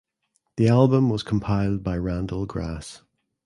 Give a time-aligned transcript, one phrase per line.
[0.57, 3.03] The album was compiled by Randall Grass.